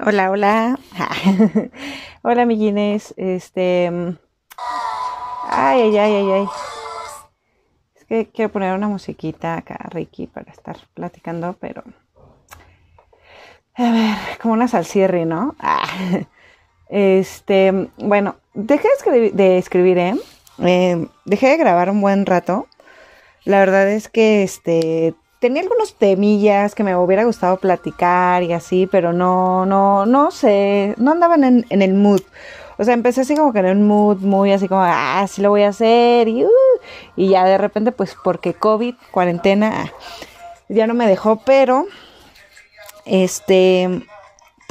[0.00, 0.78] Hola, hola.
[2.22, 3.12] hola, amiguines.
[3.18, 3.90] Este.
[5.48, 6.46] Ay, ay, ay, ay, ay.
[7.94, 11.84] Es que quiero poner una musiquita acá, Ricky, para estar platicando, pero.
[13.74, 15.56] A ver, como una salsierri, ¿no?
[16.88, 18.86] Este, bueno, dejé
[19.32, 20.14] de escribir, ¿eh?
[20.58, 21.06] ¿eh?
[21.24, 22.66] Dejé de grabar un buen rato.
[23.44, 28.86] La verdad es que este tenía algunos temillas que me hubiera gustado platicar y así,
[28.86, 32.20] pero no, no, no sé, no andaban en, el mood.
[32.78, 35.50] O sea, empecé así como que en un mood muy así como, ah, sí lo
[35.50, 36.48] voy a hacer y, uh,
[37.16, 39.92] y ya de repente pues porque COVID, cuarentena,
[40.68, 41.86] ya no me dejó, pero
[43.04, 44.06] este,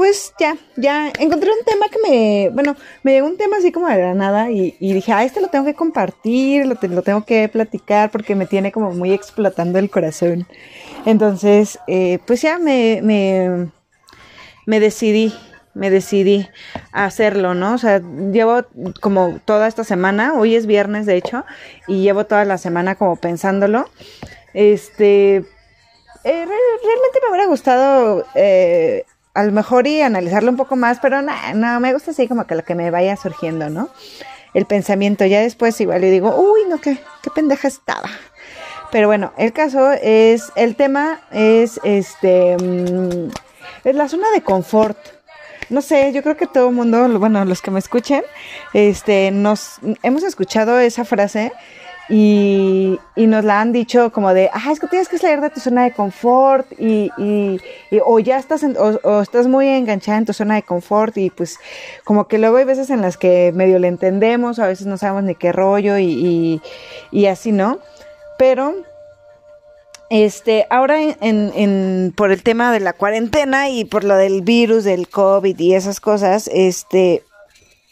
[0.02, 3.88] pues ya, ya encontré un tema que me, bueno, me llegó un tema así como
[3.88, 7.48] de la nada y, dije, ah, este lo tengo que compartir, lo, lo, tengo que
[7.50, 10.48] platicar porque me tiene como muy explotando el corazón.
[11.06, 13.70] Entonces, eh, pues ya me, me,
[14.66, 15.36] me decidí,
[15.76, 16.50] me decidí
[16.92, 17.76] a hacerlo, ¿no?
[17.76, 18.66] O sea, llevo
[19.02, 21.46] como toda esta semana, hoy es viernes de hecho,
[21.88, 23.88] y llevo toda la semana como pensándolo.
[24.56, 31.00] Este, eh, realmente me hubiera gustado eh, a lo mejor y analizarlo un poco más,
[31.02, 33.90] pero no, no, me gusta así como que lo que me vaya surgiendo, ¿no?
[34.54, 38.10] El pensamiento, ya después igual le digo, uy, no, qué, qué pendeja estaba.
[38.92, 43.30] Pero bueno, el caso es, el tema es, este, mm,
[43.86, 44.98] es la zona de confort.
[45.70, 48.24] No sé, yo creo que todo el mundo, bueno, los que me escuchen,
[48.74, 51.54] este, nos, hemos escuchado esa frase
[52.10, 55.50] y, y, nos la han dicho como de, ah, es que tienes que salir de
[55.50, 57.60] tu zona de confort y, y,
[58.06, 61.58] o ya estás, o, estás muy enganchada en tu zona de confort y pues
[62.04, 65.24] como que luego hay veces en las que medio le entendemos, a veces no sabemos
[65.24, 66.62] ni qué rollo y,
[67.30, 67.80] así, ¿no?
[68.38, 68.76] Pero
[70.10, 74.84] este, ahora en, en, por el tema de la cuarentena y por lo del virus,
[74.84, 77.24] del COVID y esas cosas, este,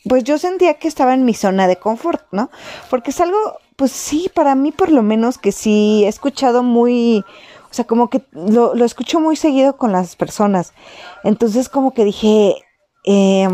[0.07, 2.49] pues yo sentía que estaba en mi zona de confort, ¿no?
[2.89, 7.23] Porque es algo, pues sí, para mí por lo menos que sí he escuchado muy,
[7.71, 10.73] o sea, como que lo, lo escucho muy seguido con las personas.
[11.23, 12.55] Entonces como que dije,
[13.05, 13.47] eh,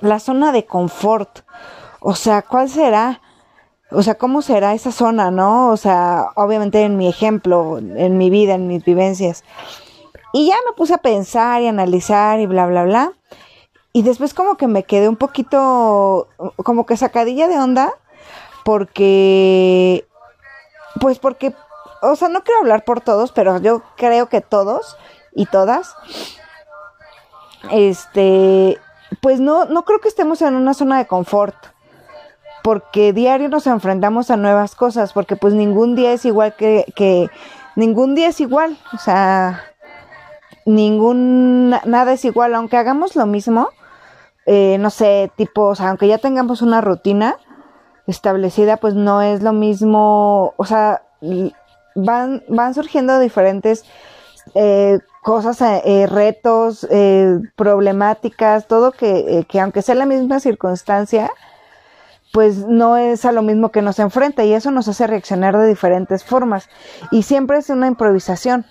[0.00, 1.40] la zona de confort,
[1.98, 3.20] o sea, ¿cuál será?
[3.90, 5.70] O sea, ¿cómo será esa zona, no?
[5.70, 9.42] O sea, obviamente en mi ejemplo, en mi vida, en mis vivencias.
[10.32, 13.12] Y ya me puse a pensar y analizar y bla, bla, bla.
[13.92, 16.28] Y después como que me quedé un poquito,
[16.62, 17.92] como que sacadilla de onda,
[18.66, 20.08] porque,
[20.98, 21.54] pues porque,
[22.02, 24.96] o sea, no quiero hablar por todos, pero yo creo que todos
[25.36, 25.94] y todas,
[27.70, 28.76] este,
[29.20, 31.54] pues no, no creo que estemos en una zona de confort,
[32.64, 37.30] porque diario nos enfrentamos a nuevas cosas, porque pues ningún día es igual que, que
[37.76, 39.62] ningún día es igual, o sea,
[40.64, 43.68] ningún, nada es igual, aunque hagamos lo mismo,
[44.44, 47.36] eh, no sé, tipo, o sea, aunque ya tengamos una rutina
[48.06, 51.02] establecida, pues no es lo mismo, o sea,
[51.94, 53.84] van, van surgiendo diferentes
[54.54, 56.86] eh, cosas, eh, retos,
[57.56, 61.30] problemáticas, todo que, que aunque sea la misma circunstancia,
[62.32, 65.66] pues no es a lo mismo que nos enfrenta y eso nos hace reaccionar de
[65.66, 66.68] diferentes formas
[67.10, 68.66] y siempre es una improvisación.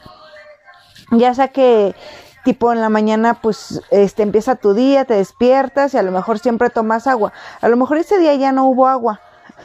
[1.09, 1.95] Ya sea que
[2.43, 6.37] tipo en la mañana pues este empieza tu día, te despiertas y a lo mejor
[6.37, 7.33] siempre tomas agua.
[7.59, 9.19] A lo mejor ese día ya no hubo agua.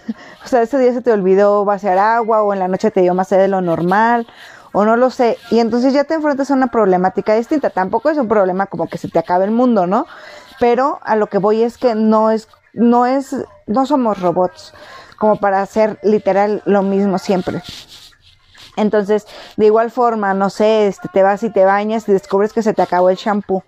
[0.44, 3.14] o sea, ese día se te olvidó vaciar agua o en la noche te dio
[3.14, 4.26] más sed de lo normal
[4.72, 5.38] o no lo sé.
[5.50, 7.70] Y entonces ya te enfrentas a una problemática distinta.
[7.70, 10.06] Tampoco es un problema como que se te acabe el mundo, ¿no?
[10.58, 13.34] Pero a lo que voy es que no es no es
[13.66, 14.72] no somos robots
[15.18, 17.62] como para hacer literal lo mismo siempre.
[18.76, 22.62] Entonces, de igual forma, no sé, este, te vas y te bañas y descubres que
[22.62, 23.62] se te acabó el shampoo.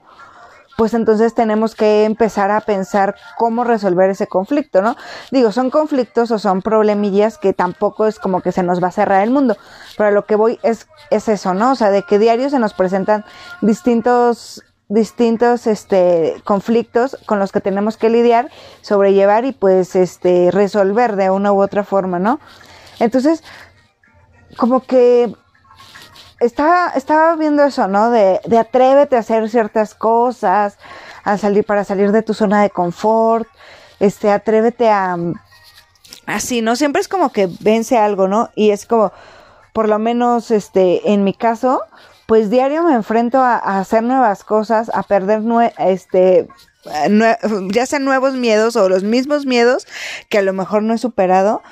[0.77, 4.97] Pues entonces tenemos que empezar a pensar cómo resolver ese conflicto, ¿no?
[5.31, 8.93] Digo, son conflictos o son problemillas que tampoco es como que se nos va a
[8.93, 9.57] cerrar el mundo.
[9.97, 11.73] Pero lo que voy es, es eso, ¿no?
[11.73, 13.25] O sea, de que diario se nos presentan
[13.61, 18.51] distintos distintos este conflictos con los que tenemos que lidiar,
[18.83, 22.41] sobrellevar y pues este resolver de una u otra forma, ¿no?
[22.99, 23.43] Entonces,
[24.59, 25.35] como que
[26.43, 28.11] estaba, estaba viendo eso, ¿no?
[28.11, 30.79] De, de atrévete a hacer ciertas cosas,
[31.25, 33.49] a salir para salir de tu zona de confort,
[34.01, 35.17] este, atrévete a,
[36.27, 36.77] así, ¿no?
[36.77, 38.51] Siempre es como que vence algo, ¿no?
[38.55, 39.13] Y es como,
[39.73, 41.83] por lo menos, este, en mi caso,
[42.27, 45.43] pues diario me enfrento a, hacer nuevas cosas, a perder,
[45.79, 46.49] este,
[46.85, 49.87] ya sean nuevos miedos o los mismos miedos
[50.29, 51.63] que a lo mejor no he superado,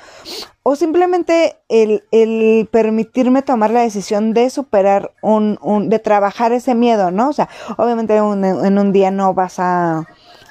[0.63, 6.75] o simplemente el, el permitirme tomar la decisión de superar un, un, de trabajar ese
[6.75, 7.29] miedo, ¿no?
[7.29, 10.07] O sea, obviamente en un día no vas a,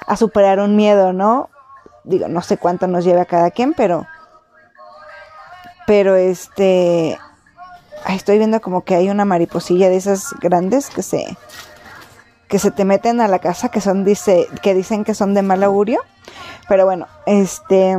[0.07, 1.49] a superar un miedo, ¿no?
[2.05, 4.07] Digo, no sé cuánto nos lleve a cada quien, pero,
[5.87, 7.19] pero este,
[8.09, 11.37] estoy viendo como que hay una mariposilla de esas grandes que se,
[12.50, 15.43] que se te meten a la casa que son dice que dicen que son de
[15.43, 16.00] mal augurio.
[16.69, 17.97] Pero bueno este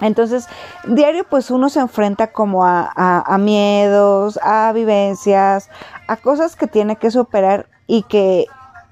[0.00, 0.48] entonces
[0.84, 5.68] diario pues uno se enfrenta como a, a, miedos a vivencias
[6.08, 8.46] a cosas que tiene que superar y que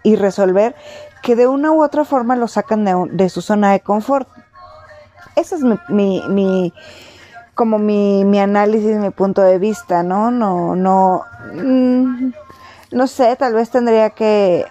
[0.04, 0.76] y resolver
[1.22, 4.28] que de una u otra forma lo sacan de, de su zona de confort.
[5.36, 6.74] Ese es mi, mi, mi
[7.54, 11.24] como mi, mi análisis mi punto de vista no no no
[11.54, 12.32] mm,
[12.92, 14.66] no sé, tal vez tendría que,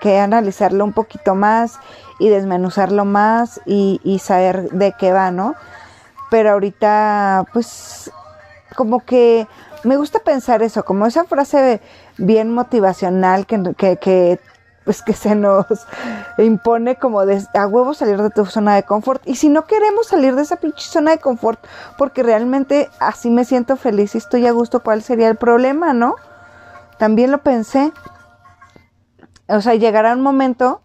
[0.00, 1.78] que analizarlo un poquito más
[2.18, 5.54] y desmenuzarlo más y, y, saber de qué va, ¿no?
[6.30, 8.10] Pero ahorita, pues,
[8.76, 9.46] como que
[9.82, 11.80] me gusta pensar eso, como esa frase
[12.16, 14.40] bien motivacional que, que, que
[14.84, 15.66] pues que se nos
[16.38, 19.22] impone como de a huevo salir de tu zona de confort.
[19.26, 21.58] Y si no queremos salir de esa pinche zona de confort,
[21.96, 26.16] porque realmente así me siento feliz y estoy a gusto, ¿cuál sería el problema, no?
[26.98, 27.92] También lo pensé.
[29.48, 30.80] O sea, llegará un momento,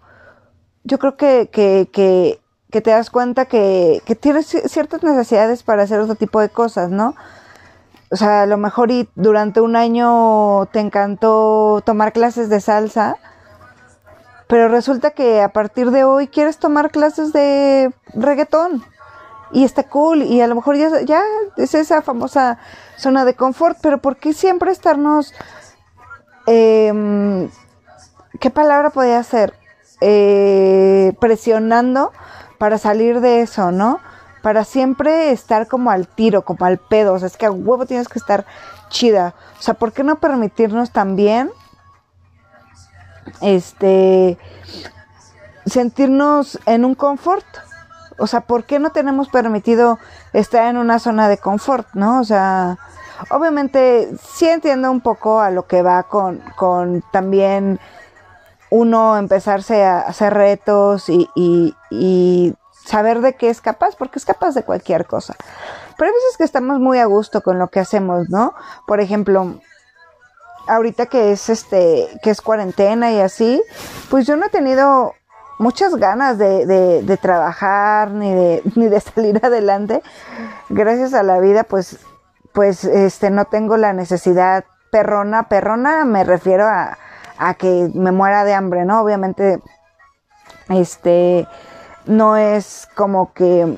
[0.83, 5.99] yo creo que, que, que, te das cuenta que, que tienes ciertas necesidades para hacer
[5.99, 7.15] otro tipo de cosas, ¿no?
[8.11, 13.17] O sea, a lo mejor y durante un año te encantó tomar clases de salsa,
[14.47, 18.83] pero resulta que a partir de hoy quieres tomar clases de reggaetón
[19.51, 21.21] y está cool y a lo mejor ya, ya
[21.57, 22.57] es esa famosa
[22.97, 25.33] zona de confort, pero ¿por qué siempre estarnos
[26.51, 27.49] eh,
[28.39, 29.53] ¿qué palabra podía ser?
[30.01, 32.11] Eh, presionando
[32.57, 33.99] para salir de eso, ¿no?
[34.41, 37.13] Para siempre estar como al tiro, como al pedo.
[37.13, 38.45] O sea, es que a huevo tienes que estar
[38.89, 39.35] chida.
[39.59, 41.51] O sea, ¿por qué no permitirnos también
[43.41, 44.39] este
[45.65, 47.45] sentirnos en un confort?
[48.17, 49.99] O sea, ¿por qué no tenemos permitido
[50.33, 52.19] estar en una zona de confort, no?
[52.19, 52.79] O sea,
[53.29, 57.79] Obviamente sí entiendo un poco a lo que va con, con también
[58.69, 62.55] uno empezarse a hacer retos y, y,
[62.85, 65.35] saber de qué es capaz, porque es capaz de cualquier cosa.
[65.95, 68.55] Pero hay veces que estamos muy a gusto con lo que hacemos, ¿no?
[68.87, 69.59] Por ejemplo,
[70.67, 73.61] ahorita que es este, que es cuarentena y así,
[74.09, 75.13] pues yo no he tenido
[75.59, 80.01] muchas ganas de, de, de trabajar ni de, ni de salir adelante.
[80.69, 81.99] Gracias a la vida, pues
[82.53, 86.97] pues este no tengo la necesidad perrona, perrona me refiero a,
[87.37, 89.01] a que me muera de hambre, ¿no?
[89.01, 89.59] Obviamente,
[90.69, 91.47] este,
[92.05, 93.77] no es como que,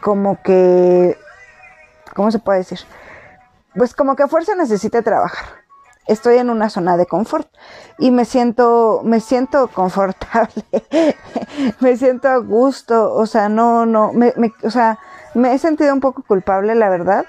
[0.00, 1.16] como que,
[2.14, 2.80] ¿cómo se puede decir?
[3.74, 5.46] Pues como que a fuerza necesite trabajar.
[6.06, 7.48] Estoy en una zona de confort
[7.98, 10.64] y me siento, me siento confortable,
[11.80, 14.98] me siento a gusto, o sea, no, no, me, me, o sea,
[15.34, 17.24] me he sentido un poco culpable, la verdad,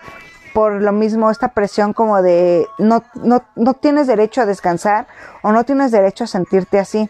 [0.53, 5.07] por lo mismo esta presión como de no, no, no tienes derecho a descansar
[5.41, 7.09] o no tienes derecho a sentirte así.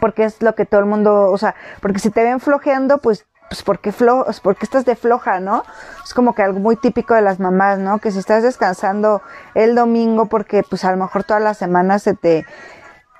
[0.00, 3.26] Porque es lo que todo el mundo, o sea, porque si te ven flojeando, pues,
[3.48, 5.64] pues porque, flo, porque estás de floja, ¿no?
[6.04, 7.98] Es como que algo muy típico de las mamás, ¿no?
[7.98, 9.22] Que si estás descansando
[9.54, 12.44] el domingo porque pues a lo mejor toda la semana se te,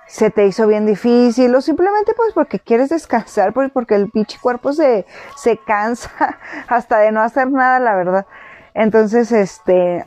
[0.09, 4.39] se te hizo bien difícil o simplemente pues porque quieres descansar, pues porque el pinche
[4.41, 6.11] cuerpo se, se cansa
[6.69, 8.27] hasta de no hacer nada, la verdad.
[8.77, 10.05] Entonces, este,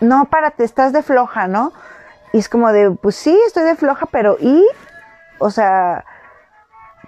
[0.00, 1.72] no, párate, estás de floja, ¿no?
[2.32, 4.64] Y es como de, pues sí, estoy de floja, pero ¿y?
[5.40, 6.04] O sea,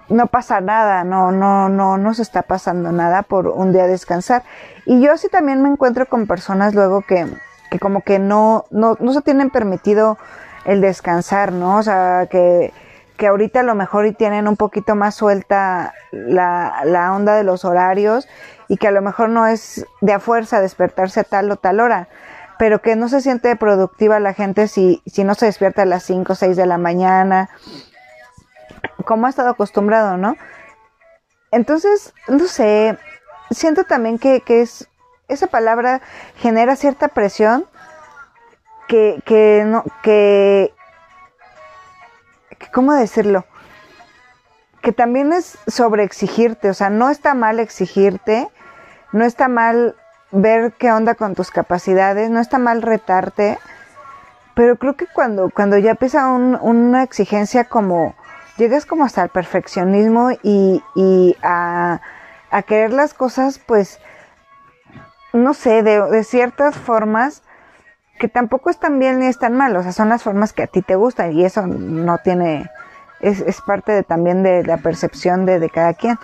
[0.09, 4.43] no pasa nada, no, no, no, no se está pasando nada por un día descansar.
[4.85, 7.27] Y yo sí también me encuentro con personas luego que,
[7.71, 10.17] que como que no, no, no se tienen permitido
[10.65, 11.77] el descansar, ¿no?
[11.77, 12.73] O sea, que,
[13.17, 17.43] que ahorita a lo mejor y tienen un poquito más suelta la, la onda de
[17.43, 18.27] los horarios
[18.67, 21.79] y que a lo mejor no es de a fuerza despertarse a tal o tal
[21.79, 22.07] hora,
[22.57, 26.03] pero que no se siente productiva la gente si, si no se despierta a las
[26.03, 27.49] 5 o 6 de la mañana,
[29.05, 30.35] como ha estado acostumbrado, ¿no?
[31.51, 32.97] Entonces, no sé,
[33.51, 34.87] siento también que, que es,
[35.27, 36.01] esa palabra
[36.37, 37.65] genera cierta presión
[38.87, 40.73] que, que no, que, que,
[42.71, 43.45] ¿cómo decirlo?
[44.83, 48.49] que también es sobre exigirte, o sea, no está mal exigirte,
[49.13, 49.95] no está mal
[50.31, 53.57] ver qué onda con tus capacidades, no está mal retarte,
[54.55, 58.13] pero creo que cuando, cuando ya empieza una exigencia como,
[58.57, 62.01] llegas como hasta el perfeccionismo y, y a,
[62.51, 64.01] a, querer las cosas, pues,
[65.31, 67.41] no sé, de, de, ciertas formas
[68.19, 70.81] que tampoco están bien ni están mal, o sea, son las formas que a ti
[70.81, 72.69] te gustan y eso no tiene,
[73.19, 76.17] es, es parte de, también de la percepción de, de cada quien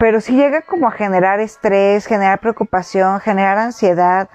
[0.00, 4.30] pero si llega como a generar estrés, generar preocupación, generar ansiedad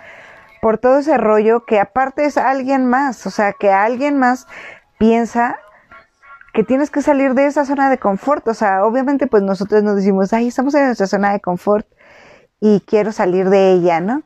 [0.61, 4.45] por todo ese rollo que aparte es alguien más, o sea, que alguien más
[4.99, 5.57] piensa
[6.53, 9.95] que tienes que salir de esa zona de confort, o sea, obviamente pues nosotros nos
[9.95, 11.87] decimos, ay, estamos en nuestra zona de confort
[12.59, 14.21] y quiero salir de ella, ¿no?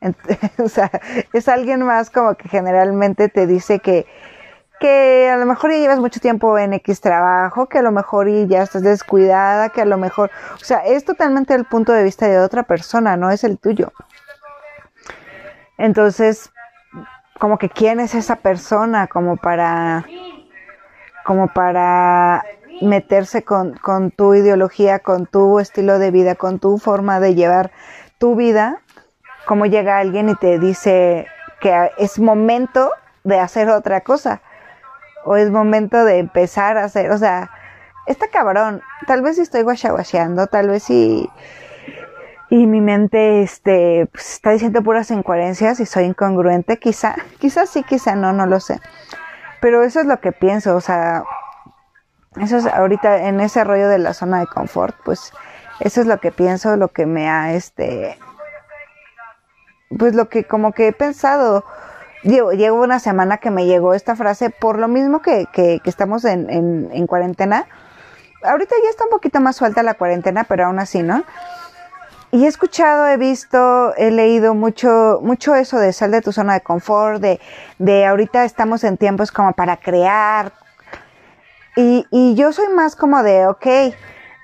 [0.58, 0.90] o sea,
[1.32, 4.06] es alguien más como que generalmente te dice que
[4.80, 8.28] que a lo mejor ya llevas mucho tiempo en X trabajo, que a lo mejor
[8.48, 12.26] ya estás descuidada, que a lo mejor, o sea, es totalmente el punto de vista
[12.26, 13.92] de otra persona, no es el tuyo.
[15.76, 16.50] Entonces,
[17.38, 20.04] como que quién es esa persona como para
[21.26, 22.42] como para
[22.80, 27.70] meterse con, con tu ideología, con tu estilo de vida, con tu forma de llevar
[28.18, 28.80] tu vida,
[29.50, 31.26] como llega alguien y te dice
[31.60, 32.92] que es momento
[33.24, 34.42] de hacer otra cosa
[35.24, 37.50] o es momento de empezar a hacer, o sea,
[38.06, 41.28] está cabrón, tal vez estoy guachaguacheando, tal vez si
[42.48, 47.82] y mi mente este pues, está diciendo puras incoherencias y soy incongruente, quizá, quizá sí,
[47.82, 48.78] quizá no, no lo sé.
[49.60, 51.24] Pero eso es lo que pienso, o sea,
[52.40, 55.32] eso es ahorita en ese rollo de la zona de confort, pues
[55.80, 58.16] eso es lo que pienso, lo que me ha este
[59.96, 61.64] pues lo que como que he pensado
[62.22, 66.50] llevo, una semana que me llegó esta frase por lo mismo que, que, estamos en,
[66.50, 67.66] en, en, cuarentena.
[68.42, 71.24] Ahorita ya está un poquito más suelta la cuarentena, pero aún así, ¿no?
[72.32, 76.54] Y he escuchado, he visto, he leído mucho, mucho eso de sal de tu zona
[76.54, 77.40] de confort, de,
[77.78, 80.52] de ahorita estamos en tiempos como para crear.
[81.76, 83.66] Y, y yo soy más como de, ok,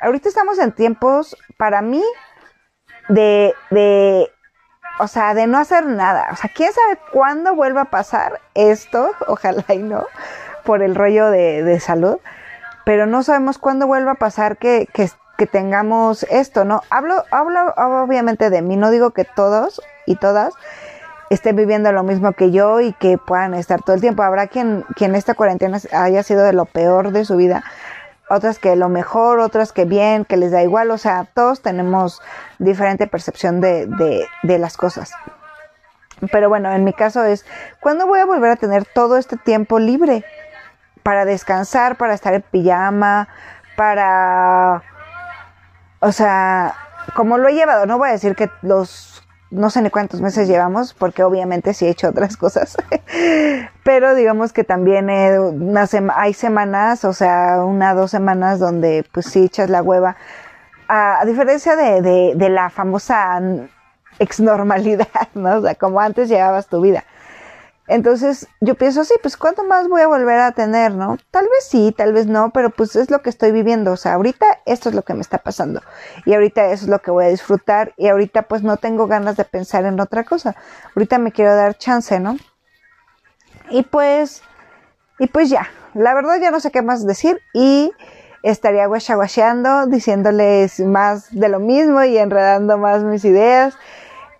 [0.00, 2.02] ahorita estamos en tiempos para mí
[3.08, 4.28] de, de
[4.98, 6.28] o sea, de no hacer nada.
[6.32, 10.06] O sea, quién sabe cuándo vuelva a pasar esto, ojalá y no,
[10.64, 12.18] por el rollo de, de salud,
[12.84, 16.82] pero no sabemos cuándo vuelva a pasar que, que, que, tengamos esto, ¿no?
[16.90, 20.54] Hablo, hablo obviamente de mí, no digo que todos y todas
[21.30, 24.22] estén viviendo lo mismo que yo y que puedan estar todo el tiempo.
[24.22, 27.64] Habrá quien, quien esta cuarentena haya sido de lo peor de su vida,
[28.28, 32.20] otras que lo mejor, otras que bien, que les da igual, o sea, todos tenemos
[32.58, 35.12] diferente percepción de, de, de las cosas.
[36.32, 37.44] Pero bueno, en mi caso es,
[37.80, 40.24] ¿cuándo voy a volver a tener todo este tiempo libre?
[41.02, 43.28] Para descansar, para estar en pijama,
[43.76, 44.82] para...
[46.00, 46.74] O sea,
[47.14, 49.15] como lo he llevado, no voy a decir que los
[49.50, 52.76] no sé ni cuántos meses llevamos, porque obviamente sí he hecho otras cosas,
[53.84, 59.70] pero digamos que también hay semanas, o sea, una, dos semanas donde pues sí echas
[59.70, 60.16] la hueva,
[60.88, 63.40] a, diferencia de, de, de, la famosa
[64.18, 65.56] exnormalidad, ¿no?
[65.58, 67.04] O sea, como antes llevabas tu vida.
[67.88, 71.18] Entonces yo pienso, sí, pues ¿cuánto más voy a volver a tener, no?
[71.30, 73.92] Tal vez sí, tal vez no, pero pues es lo que estoy viviendo.
[73.92, 75.82] O sea, ahorita esto es lo que me está pasando.
[76.24, 77.94] Y ahorita eso es lo que voy a disfrutar.
[77.96, 80.56] Y ahorita pues no tengo ganas de pensar en otra cosa.
[80.96, 82.36] Ahorita me quiero dar chance, ¿no?
[83.70, 84.42] Y pues,
[85.18, 85.68] y pues ya.
[85.94, 87.40] La verdad ya no sé qué más decir.
[87.54, 87.92] Y
[88.42, 93.76] estaría guachaguacheando, diciéndoles más de lo mismo y enredando más mis ideas.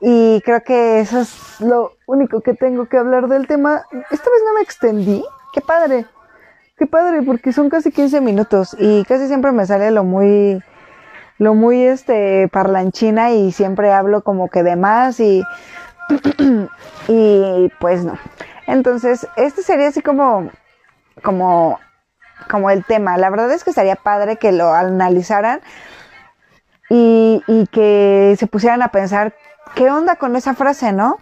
[0.01, 3.83] Y creo que eso es lo único que tengo que hablar del tema.
[4.11, 5.25] Esta vez no me extendí.
[5.53, 6.07] Qué padre.
[6.79, 10.63] Qué padre, porque son casi 15 minutos y casi siempre me sale lo muy,
[11.39, 15.43] lo muy este, parlanchina y siempre hablo como que de más y,
[17.09, 18.19] y pues no.
[18.67, 20.51] Entonces, este sería así como,
[21.23, 21.79] como,
[22.51, 23.17] como el tema.
[23.17, 25.63] La verdad es que estaría padre que lo analizaran
[26.91, 29.35] y, y que se pusieran a pensar
[29.75, 31.19] ¿qué onda con esa frase, no?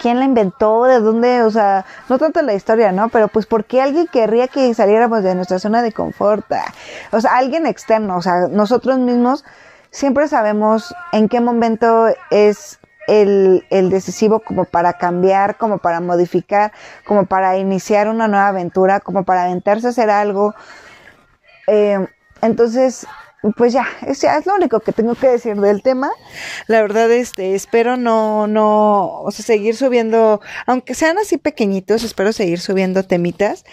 [0.00, 0.84] ¿Quién la inventó?
[0.84, 1.42] ¿De dónde?
[1.42, 3.08] O sea, no tanto la historia, ¿no?
[3.08, 6.44] Pero pues, ¿por qué alguien querría que saliéramos de nuestra zona de confort?
[7.12, 9.44] O sea, alguien externo, o sea, nosotros mismos
[9.90, 16.72] siempre sabemos en qué momento es el, el, decisivo como para cambiar, como para modificar,
[17.06, 20.54] como para iniciar una nueva aventura, como para aventarse a hacer algo.
[21.68, 22.04] Eh,
[22.42, 23.06] entonces,
[23.56, 26.10] pues ya, es, es lo único que tengo que decir del tema.
[26.66, 32.32] La verdad, este, espero no, no, o sea, seguir subiendo, aunque sean así pequeñitos, espero
[32.32, 33.64] seguir subiendo temitas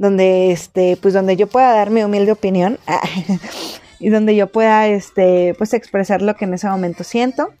[0.00, 2.78] donde, este, pues donde yo pueda dar mi humilde opinión
[3.98, 7.52] y donde yo pueda, este, pues expresar lo que en ese momento siento.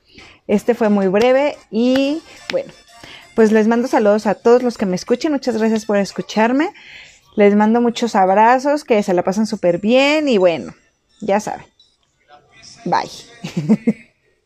[0.46, 2.72] Este fue muy breve y bueno,
[3.34, 5.32] pues les mando saludos a todos los que me escuchen.
[5.32, 6.72] Muchas gracias por escucharme.
[7.36, 10.72] Les mando muchos abrazos, que se la pasen súper bien y bueno,
[11.20, 11.64] ya saben.
[12.84, 13.10] Bye.